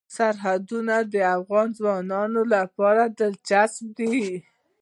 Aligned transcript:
سرحدونه 0.15 0.95
د 1.13 1.15
افغان 1.37 1.67
ځوانانو 1.79 2.41
لپاره 2.53 3.03
دلچسپي 3.19 4.05
لري. 4.23 4.37